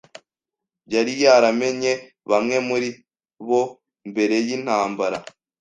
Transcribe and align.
Yari 0.93 1.13
yaramenye 1.23 1.91
bamwe 2.29 2.57
muri 2.67 2.89
bo 3.47 3.61
mbere 4.09 4.35
y'intambara. 4.47 5.17